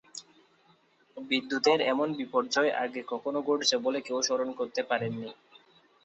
[1.17, 5.29] বিদ্যুতের এমন বিপর্যয় আগে কখনো ঘটেছে বলে কেউ স্মরণ করতে পারেননি।